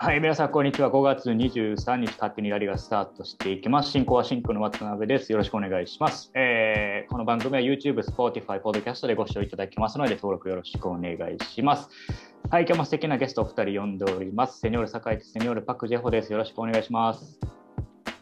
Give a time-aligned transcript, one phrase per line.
[0.00, 0.92] はい、皆さん、こんにちは。
[0.92, 3.90] 5月23日、勝手にラリがスタートしていきます。
[3.90, 5.32] 進行はシンクの渡辺です。
[5.32, 6.30] よろしくお願いします。
[6.36, 11.88] えー、この番組は YouTube、Spotify、Podcast でご視聴いただきますので、登録よろしくお願いします。
[12.48, 14.60] はい、今日も素敵なゲストお二人呼んでおります。
[14.60, 16.30] セニョール酒井とセニョールパクジェホです。
[16.30, 17.40] よろしくお願いします。
[17.42, 17.48] よ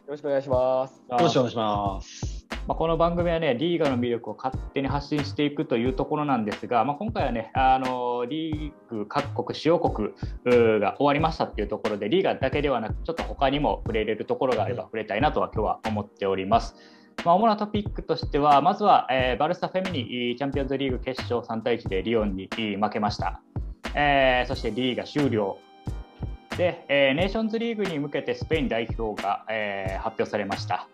[0.08, 1.02] ろしくお願いします。
[1.11, 2.36] よろしくお願いします。
[2.67, 10.09] まあ、この番組はね、リーガの魅力を勝手に発信していくというところなんですが、まあ、今回はね、あのリーグ各国、主要国
[10.45, 16.75] が終わりましたっていうところで、リーガだけではなく、ちょっと他にも触れれるところがあれば触れたいなとは今日は思っております。
[17.25, 23.40] まあ、主なトピックとしては、まずは、えー、バルサフェミニチャンピオンズリーグ決勝3対1でリオンに負けました。
[23.95, 25.57] えー、そしてリーガ終了。
[26.59, 30.89] で、えー、ネーションズリーグに向けてスペイン代表が、えー、発表されました。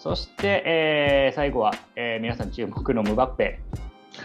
[0.00, 3.60] そして、えー、最後は、えー、皆さん注目のムバッペ、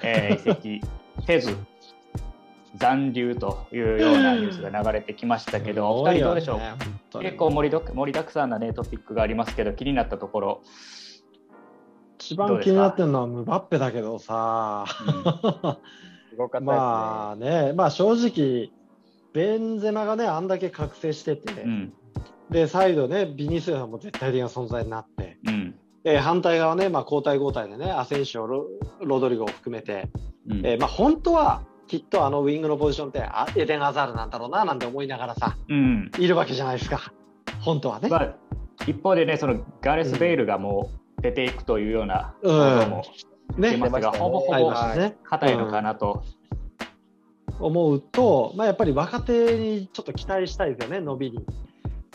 [0.02, 0.82] えー、移籍
[1.28, 1.58] せず
[2.78, 6.76] 残留というようなニュースが流れてきましたけど、お二人どうでしょう、ね、
[7.22, 10.62] 結構盛り盛りだくさんな、ね、トピックがありますけど、気になったところ。
[12.20, 14.86] 一番気になってるのはムバッペだけどさ、
[16.32, 18.72] うん、 まあね、まあ正直、
[19.34, 21.94] ベンゼマがね、あんだけ覚醒してて、うん、
[22.50, 28.68] で、再度ね、ビニスアも絶対的な存在になって、うん、えー、反対側ね、まあ、交代交代でね、アセンシオロ、
[29.02, 30.10] ロドリゴを含めて、
[30.48, 37.12] うん、えー、まあ、本当はきっとあのウィングのポジションってあエデン・アザールなんだろうななんて思いながらさ、うん、いるわけじゃないですか、
[37.62, 38.10] 本当はね。
[38.10, 38.36] まあ、
[38.88, 43.04] 一方でね、そのガーレス・ベイルがもう出ていくというようなことも
[43.58, 44.74] 出ますが、うんね、ほぼほぼ
[45.24, 46.24] 硬いのかなと。
[47.60, 51.46] 思うと、まあ、やっぱり若手にちょっと期待したいですよね、伸びに。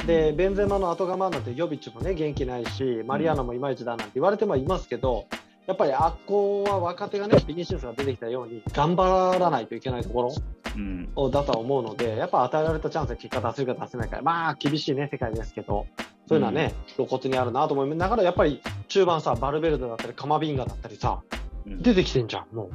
[0.06, 5.26] でベンゼマの後釜なんてヨビッチもね元気ないしマリアーノもいまいちだなんて言われてはいますけど
[5.66, 10.34] やっぱりあっこは若手がねビニシウスが出てきたように頑張らないといけないところ、
[10.74, 15.86] うん、だとは思うのでやっぱ与えられたチャンスで結果出せるか出せないかまあ厳しいね世界ですけど
[16.30, 21.22] そういうのはね、露骨にあるなと思いながらやっぱり中盤さバルベルデだったりカマビンガだったりさ、
[21.66, 22.70] うん、出てきてんじゃんも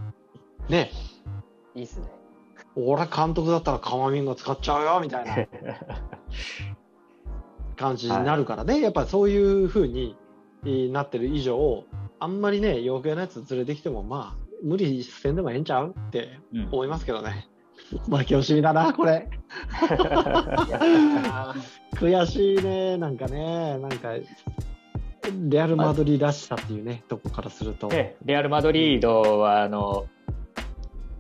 [0.68, 0.72] う。
[0.72, 0.92] ね。
[1.74, 2.08] いいっすね。
[2.76, 5.36] 俺監督だったらカマビンガ使っちゃうよみたいな
[7.76, 10.16] 感じになるからね、はい、やっぱそういうふうに
[10.92, 11.84] なってる以上
[12.20, 16.40] あんまりね余計なやつ連れてきてもまあ無理せんでもええんちゃうって
[16.72, 17.48] 思いますけどね。
[17.92, 19.30] うん、負け惜しみだなこれ。
[21.96, 23.78] 悔しいねなんかね。
[23.80, 24.14] なんか
[25.50, 27.90] レアル・マドリーらしさっていうね、とこからすると。
[27.90, 30.08] レアル・マドリードはあの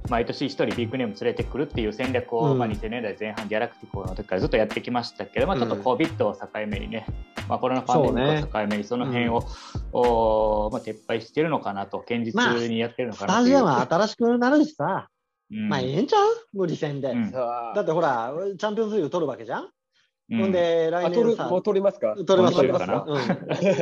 [0.09, 7.05] 毎年1人ビッグネーム連れてくるっていう戦略を、うん、まあ、2000年代前半ギャラクティコの時からずっとやってきましたけど、まあ、ちょっと COVID を境目にね、
[7.49, 9.47] まあ、コロナパンデミックを境目にその辺を、ね
[9.93, 12.33] うん、おまあ、撤廃してるのかなと堅実
[12.69, 15.09] にやってるのかなと、まあ、スタジアムは新しくなるしさ、
[15.51, 16.27] うん、まあええんちゃう？
[16.53, 19.69] 無理戦で、だってほらチャンピオンズリーグ取るわけじゃん？
[20.31, 21.47] うん、ほんで、来年さ。
[21.47, 22.15] もう取りますか？
[22.15, 22.85] 取ります、取ります。
[22.85, 22.95] うん、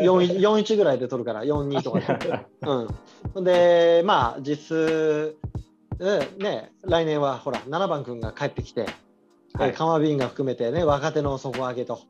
[0.04, 2.46] 4-1ぐらいで取るから、4-2とかで。
[2.68, 2.88] うん。
[3.34, 5.38] ほんで、まあ、実
[5.96, 8.86] 質、ね、来年はほら7番君が帰ってきて、
[9.54, 12.02] はい、カマビンが含めて、ね、若手の底上げと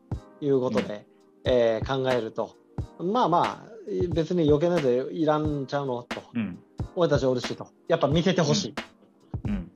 [0.41, 1.05] いうことで、
[1.45, 2.55] うん、えー、考えると。
[2.99, 3.73] まあまあ
[4.13, 6.57] 別に余計なやついらんちゃうのと、うん、
[6.95, 7.67] 俺たちおるしと。
[7.87, 8.75] やっぱ見せてほしい、
[9.45, 9.71] うん、うん、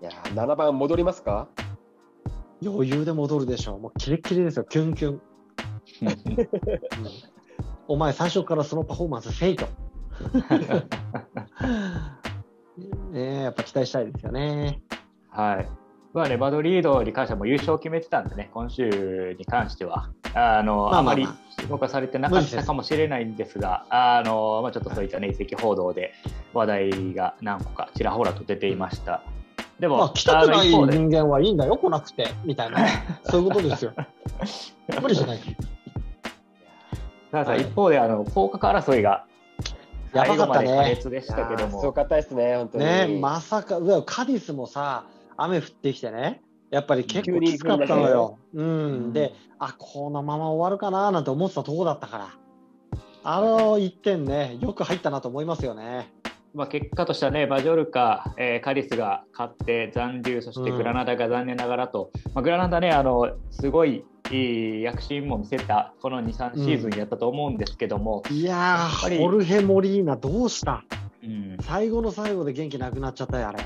[0.00, 1.48] いや7番戻りますか？
[2.62, 3.80] 余裕で戻るでしょう。
[3.80, 4.64] もうキレッキレですよ。
[4.64, 5.18] キュンキュン、うん、
[7.88, 9.66] お前最初からそのパフォーマンスせいと
[13.12, 14.80] ね、やっぱ期待したいですよね。
[15.30, 15.68] はい。
[16.12, 26.12] まあね、マドリードに関しては優勝を決めてたんでね、今週に関しては、あの、まあまあまあ、あまり注目されてなかったかもしれないんですが、あの、まあ、ちょっとそういったね、移籍報道で
[26.52, 29.22] 話題が何個かちらほらと出ていました。
[29.80, 32.78] でも、まあ、来たくない人間はいいんだよ、来なくて、みたいな、
[33.24, 33.92] そういうことですよ。
[35.02, 35.38] 無理じゃない。
[37.32, 39.24] ただ、一方で、あの、降格争いが
[40.14, 40.94] やばかったね。
[40.94, 41.80] でしたけども。
[41.80, 42.84] すごかったですね、本当に。
[42.84, 48.38] ね、まさか、カディスもさ、雨降ってきてね、やっぱり結構きつかったのよ。
[48.54, 52.28] うん、で、あこのまま終わるかななんて思ってたとこだったから、
[53.22, 56.12] あの1点ね、よく入ったなと思いますよね。
[56.54, 70.84] まあ、結果としてはね、バジョルカ、えー、カリスが勝って残留、そしてグラナダが残念ながらと、うん、まあ、グラナダね、あのすごいいい躍進も見せたこの2、3シーズンやったと思うんですけども、うん、いやー、ホルヘ・モリーナ、どうした、
[71.22, 73.60] うん、最後の最後で元気なくなっちゃったよ、あれ。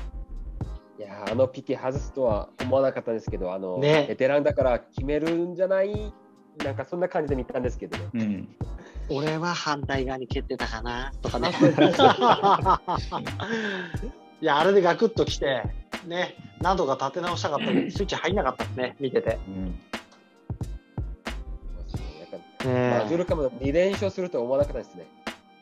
[0.99, 6.13] いやあのピケ外すとは思わなかったですけど、あの、ね、ベテランだから決めるんじゃない？
[6.63, 8.09] なんかそんな感じで見たんですけどね。
[8.13, 8.49] うん、
[9.07, 11.51] 俺は反対側に蹴ってたかなとかね。
[14.41, 15.63] いや、あれでガクッときて、
[16.05, 19.39] ね、何度か立て直したかったけど、スイッチ入んなかったですね、見てて。
[19.47, 19.79] うん
[22.65, 25.07] マジョルカも2連勝すると思わなかったですね。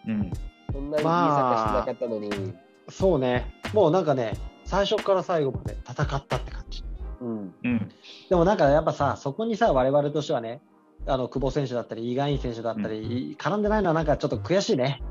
[0.08, 0.32] うん。
[0.72, 2.92] そんなにいいサしなかったのに、まあ。
[2.92, 3.54] そうね。
[3.74, 4.34] もうなんかね、
[4.66, 6.84] 最初から最後まで戦ったって感じ。
[7.22, 7.54] うん。
[7.64, 7.92] うん、
[8.30, 10.62] でもなんかやっぱさ、そこにさ、我々としてはね、
[11.06, 15.02] あの久保選手だったり、イガイン選手だったり、うん、絡んでないのはなんかちょっと悔しいね。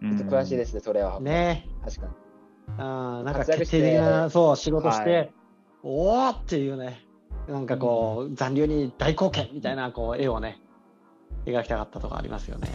[0.00, 1.20] ちょっと悔しいですね、それは。
[1.20, 2.12] ね確かに。
[2.78, 5.32] あなんか決定的なそう仕事して、はい、
[5.82, 7.04] おおっていうね、
[7.48, 10.60] なんかこう、うん、残留に大貢献みたいなこう絵をね、
[11.50, 12.68] 描きたかったとかありますよね。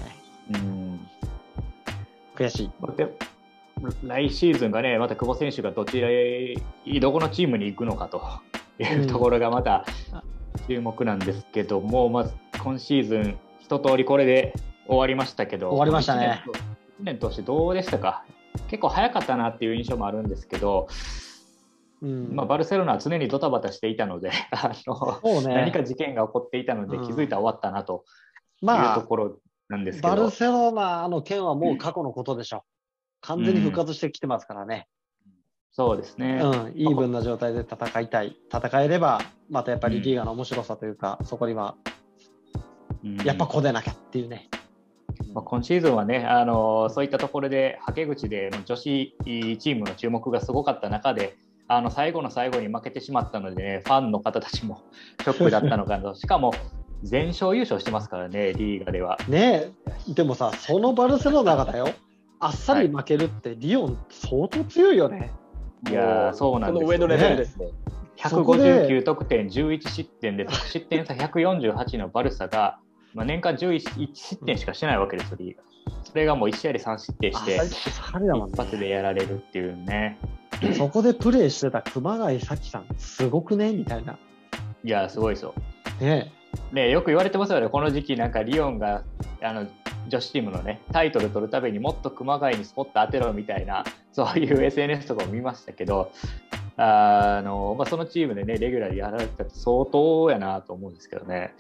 [0.54, 1.08] うん、
[2.36, 2.72] 悔しい。
[4.04, 6.56] 来シーズンがね、また久保選手がどちらへ、
[7.02, 8.22] どこのチームに行くのかと
[8.80, 9.86] いうところがまた
[10.68, 14.54] 注目なんですけども、うん、まず今シーズン、一通りこれで
[14.88, 16.44] 終わりましたけど、終わりましたね。
[17.02, 18.25] 1年通してどうでしたか？
[18.70, 20.88] 結構早かったなっていう印象もあるんですけど、
[22.02, 28.06] うんまあ、バルセロナは常にドタバタしていたのであの、ね、何か事件が起こっていたので気づいたら終わったなと
[28.71, 29.38] いうところ
[29.69, 32.57] なんですバルセロナの件はもう過去のことでしょ。
[32.57, 32.62] う。
[33.21, 34.88] 完全に復活してきてますからね。
[35.25, 35.31] うん、
[35.71, 41.75] そうですね、うん、イーブンな状態で戦いたい、戦えれば、またやっぱりリーガの面白さというか、そこには、
[43.25, 44.50] やっぱこでなきゃっていうね。
[45.33, 51.36] まあ、今シーズンはね、あのそういったところで、はけ口で女子チームの注目がすごかった中で、
[51.68, 54.83] あの最後の最後に負けてしまったので、ね、ファンの方たちも
[55.21, 56.54] ショックだったのかなしかも
[57.04, 59.18] 全勝優勝してますからね、リーガでは。
[59.28, 59.72] ね
[60.08, 61.88] でもさ、そのバルセロナがだよ、
[62.40, 65.32] あっさり負けるって、リオン、相当強いよね。
[65.90, 67.68] いやそうなんです、ね、上のレベルですね。
[68.18, 72.80] 159得点、11失点で、失点差148のバルサが、
[73.14, 75.64] まあ、年間11失点しかしてないわけですよ、リーガ。
[76.04, 80.18] それがもう1試合で3失点して、一発でやられるっていうね。
[80.78, 83.74] そこでプレーしてた熊谷咲さん、すごくね？
[83.74, 84.18] みたいな。
[84.86, 85.54] いや、すごいですよ。
[86.00, 86.32] ね
[86.72, 89.04] ねよく言われてますよね、この時期、なんかリオンが
[89.42, 89.68] あの
[90.08, 96.12] 女子チームのね、タイトル取るためにもっと熊谷にスポット当てろみたいな、そういう SNS とかも見ましたけど、
[96.78, 101.54] あのまあ、そのチームでね、レギュラーでやられたって相当やなと思うんですけどね。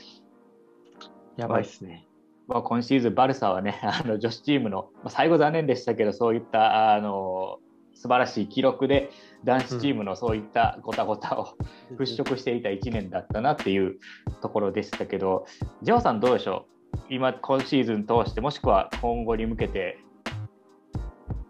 [1.37, 2.05] やばいっすね。
[2.47, 7.59] まあ、今シーズン、バルサはね、あの女子チームの、まあ、最後残念でしたけど、そういったあの
[7.93, 9.11] 素晴らしい記録で、
[9.43, 11.55] 男子チームのそういったごたごたを
[11.97, 13.97] 払拭していた1年だったなっていう
[14.41, 15.45] ところでしたけど、
[15.81, 19.99] ジョーさん、どうでしょう、今、今シーズン通して、もしくは今後に向けて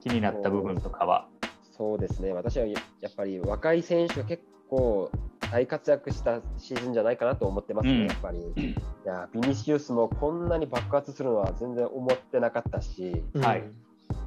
[0.01, 1.27] 気になった部分とかは？
[1.71, 2.75] そうですね、私はや
[3.07, 5.09] っぱり若い選手が結構
[5.51, 8.39] 大活躍したシーズンじゃないかなと思ってますね、うん、やっぱり。
[8.39, 8.75] い
[9.05, 13.63] や、ビニシウスもこんなに爆発するのは全然思ってなかったし、はい、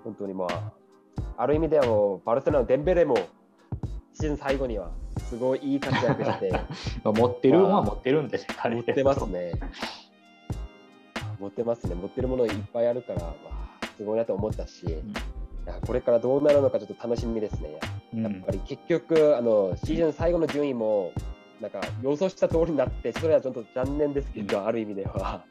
[0.05, 0.73] 本当にまあ、
[1.37, 3.17] ある意味ではもうバルセロナのデンベレも
[4.13, 4.91] シーズン最後には
[5.29, 6.53] すごいいい活躍して。
[7.05, 9.53] 持ってるは持ってるんですよ、持ってますね。
[11.39, 13.37] 持ってますね、持ってるものいっぱいあるから、ま
[13.83, 14.87] あ、すごいなと思ったし。
[14.87, 15.13] うん
[15.85, 17.81] これからどうなるのかちょっと楽しみですね。
[18.15, 21.13] やっぱり結局あのシーズン最後の順位も
[21.61, 25.45] なんか予想した通りになってそれはちょっと残念ですけど、うん、ある意味では。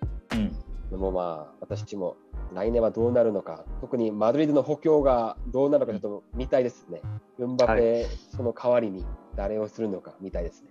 [0.86, 2.16] うん、でもまあ私も
[2.54, 7.02] 来年はどうなるのか特にマドリードの補強がどうなるのかちょっと見たいですね。
[7.40, 8.06] ウンバペ、はい、
[8.36, 9.06] その代わりに
[9.36, 10.70] 誰をするのか見たいですね。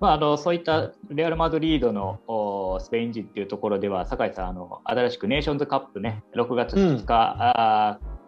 [0.00, 8.19] まあ、あのそういったレアル・マドリードのスペイン人っていうところでは、酒井さん、あの新しくネーションズカップね、6月2日、うん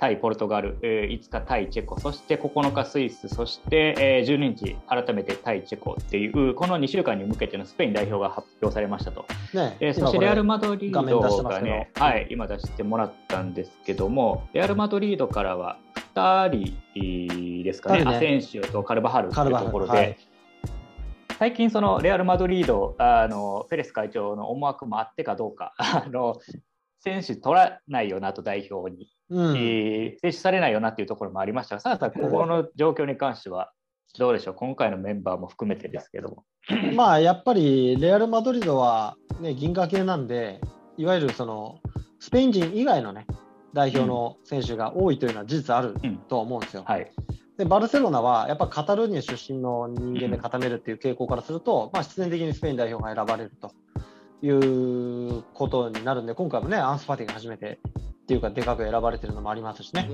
[0.00, 9.26] 対ポルトガル、えー、5日対チェコ、そして9日スイス、そして、えー、12日改めて対チェコっていう、この2週間に向けてのスペイン代表が発表されましたと。
[9.52, 15.76] ねえー、そしてレアル・マドリードがね、はい、今出してもらったんですけども、レアル・マドリードからは
[16.14, 19.92] 2人ですかね、ねアセンシオとカルバハルというところで。
[19.92, 20.16] はい
[21.38, 26.38] 最近、そのレアル・マドリードあの、フェレス会長の思惑もあってかどうか、あの
[26.98, 33.72] 選手取らないよなと代表に、うん、えー、選手されないよなっていうところもありましたが、さあさあ、ここの状況に関しては、
[34.18, 36.44] どうでしょう、今回のメンバーも含めてですけども。
[36.94, 40.26] まあやっぱりレアル・マドリードは、ね、銀河系なん。
[40.26, 40.60] で、
[40.96, 41.80] いわゆるその
[42.18, 43.26] スペイン人以外のね、
[43.72, 45.94] 代表の選手が多いというのは事実ある
[46.28, 46.62] とは思うん。
[46.62, 46.80] ですよ。
[46.80, 47.10] うん、はい
[47.60, 53.74] でバルセロナはやっぱカタルーニャ出身の人間で固めるっていう傾向からすると、まあ、必然的にスペイン代表が選ばれると
[54.40, 56.26] いうことになるん。
[56.26, 57.78] で、今回もね、アンスパティが初めて
[58.30, 60.08] っていうか、でかく選ばれてるのもありますしね。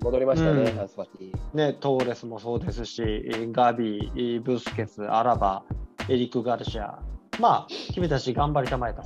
[0.00, 1.32] 戻りましたね、うん、アンスパティ。
[1.52, 3.02] ね、トーレスもそうですし、
[3.52, 5.62] ガビー、ブスケツ、アラバ、
[6.08, 6.98] エリック・ガルシア、
[7.38, 9.02] まあ、君たち頑張りたまえと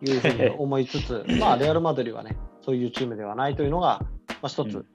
[0.00, 4.86] いうふうに思いつつ、 まあ、レアル・マドリーはね、そういうチームではないというのが、まあ、一つ、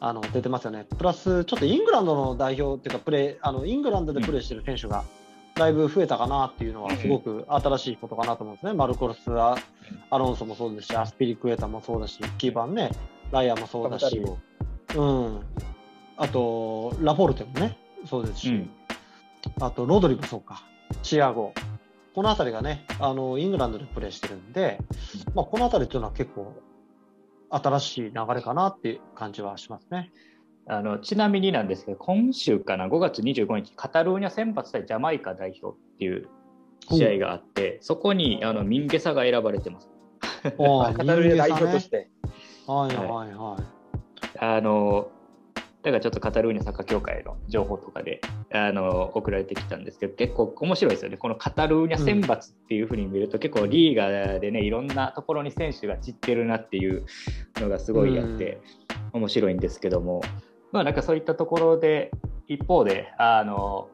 [0.00, 0.84] あの出てますよね。
[0.96, 5.04] プラス、ちょっとイングランドの代表っていうか、プレーあのイングランドでプレーしてる選手が
[5.58, 8.72] だいぶ増えたかなっていうのは、すごく新しいことかなと思うんですね。
[8.72, 9.56] マルコルス・ア
[10.10, 12.90] ロンソもそうですし、アスピリクエタもそうだし、キーパーね、
[13.32, 14.22] ライアンもそうだし、
[14.96, 15.40] うん、
[16.16, 18.70] あと、ラフォルテもね、そうですし、うん、
[19.60, 20.62] あと、ロドリもそうか、
[21.02, 21.52] チアゴ、
[22.14, 24.78] この辺りがね、あのイングランドでプレーしてるんで、
[25.34, 26.52] まあ、この辺りというのは結構
[27.50, 30.10] 新しい流れかなっていう感じはしますね。
[30.68, 36.28] あのちなみになんですけど、今週かな、5月25日、カタルーニャ選抜対ジャマイカ代表っていう
[36.90, 39.88] 試合があって、そこにあのミンゲサが選ばれてます。
[40.42, 42.10] カタルーニャ代表として。
[42.66, 43.78] はいはいはい。
[44.38, 45.10] あの
[45.82, 48.20] だからちょっとカタルーニャサッカー協会の情報とかで
[48.52, 57.06] あの送られてきたんですけど結構面白いですよねこのカタルーニャ選抜っていうふうに見ると、うん、結構リーガーでねいろんなところに選手が散ってるなっていう
[57.56, 58.60] のがすごいあって、
[59.14, 60.20] うん、面白いんですけども
[60.72, 62.10] まあなんかそういったところで
[62.46, 63.88] 一方であの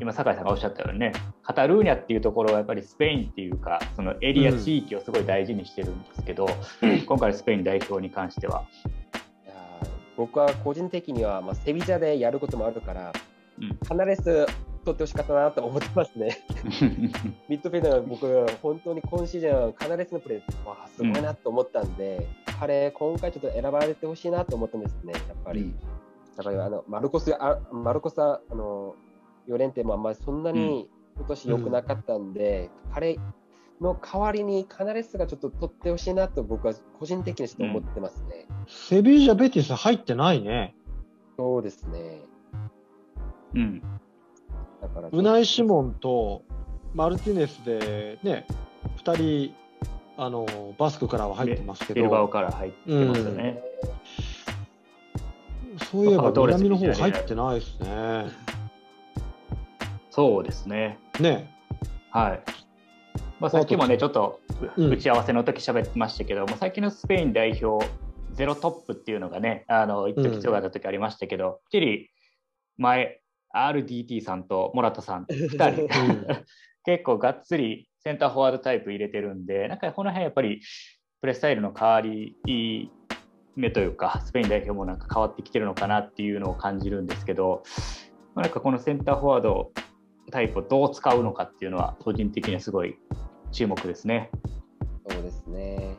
[0.00, 6.48] 今酒井さんがおっしゃったようにねカタルーニャっていうところはやっぱりスペインっていうかそのエリア地域をすごい大事にしてるんですけど、
[6.82, 8.66] うん、今回スペイン代表に関しては
[10.16, 13.12] 僕は個人的には、まあ、セビジャでやることもあるから、
[13.60, 14.46] うん、必ず
[14.84, 16.38] 取ってほしかったなと思ってますね。
[17.48, 25.74] ミッドフィールダー僕、本当に今シーズン必ずのプレー、わすごいなと思ったんで、うん、彼、今回ちょっと選ばれてほしいなと思ったんですね、やっぱり。
[26.36, 28.94] だからあのマルコスあマルコスあの
[29.46, 33.18] ヨレンテもあんまりそんなに今年良くなかったんで、うん、彼
[33.80, 38.46] の代わりにカナレスがちょっと取ってほしいなと僕は個人的にちょっと思ってますね。
[38.66, 40.74] セビージャ・ベティス入ってないね。
[41.38, 42.22] そうですね。
[43.54, 43.82] うん。
[44.80, 46.42] だからウナイ・シモンと
[46.94, 48.46] マルティネスでね、
[49.04, 49.54] 2人、
[50.18, 50.46] あの
[50.78, 51.94] バスクからは入ってますけど。
[51.94, 53.62] ビルバオから入ってますよね。
[53.82, 53.90] うん、
[55.96, 58.26] そういえば南の方入ってないですね。
[60.10, 60.98] そうですね。
[61.20, 61.50] ね。
[62.10, 62.42] はい。
[63.40, 64.40] まあ、さっきもねちょっと
[64.76, 67.86] 打ち合わせの時喋ってましたけども、うん、最近のスペイン代表
[68.32, 72.10] ゼロトップっていうのがねあの一時強かった時ありましたけど、うん、きり
[72.78, 73.20] 前
[73.54, 76.44] RDT さんとモラタさん 2人
[76.84, 80.60] 結構がっつりセンターフォワードタイプ入れてるんでなんかこの辺やっぱり
[81.20, 82.36] プレースタイルの変わり
[83.56, 87.62] 目というかスペイン代表もなんか変わってきてるのかなっていうのを感じるんですけど、
[88.34, 89.72] まあ、なんかこのセンターフォワード
[90.30, 92.96] タイプをどう使うのかっていうのは個人的にはすごい
[93.52, 94.30] 注目ですね。
[95.08, 95.96] そうですね。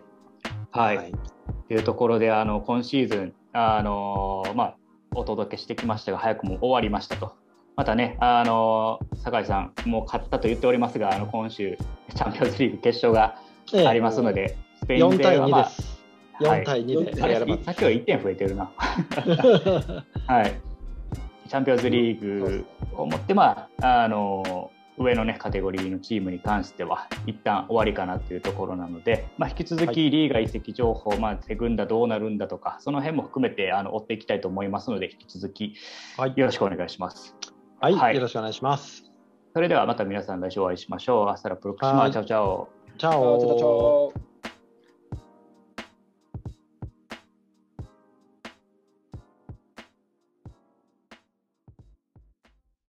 [0.72, 0.98] はい。
[0.98, 1.12] はい、
[1.68, 4.78] というところで、あの今シーズン、あのまあ、
[5.16, 7.36] お届けしてきましたが、早くも終わりましたと。
[7.76, 11.78] またね、あの酒井さん、もう勝ったと言っておりますが、あの今週、
[12.16, 13.40] チャンピオンズリーグ決勝が
[13.88, 15.97] ありますので、ええ、スペイン勢は、まあ、4対2で、
[16.46, 18.72] はい、さっきは1点増えてるな。
[20.28, 20.54] はい、
[21.48, 22.66] チャンピオンズリーグ
[22.96, 35.76] をもって、まあ、あの上の、ね、カテゴリーのチームに関しては一旦終わりかなというところなので、まあ、引き続きリーガ移籍情報、はい、まあ、セグンダどうなるんだとかその辺も含めてあの追っていきたいと思いますので引き続き
[36.36, 37.36] よろしくお願いします。
[37.80, 39.04] はい、はい、よろしくお願いします。
[39.54, 41.30] それではまた皆さん来週お会いしましょう。
[41.30, 44.27] Hasta la próxima chao chao。Chao。Chao